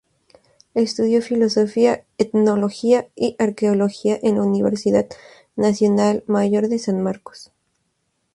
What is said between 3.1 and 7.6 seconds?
y Arqueología en la Universidad Nacional Mayor de San Marcos.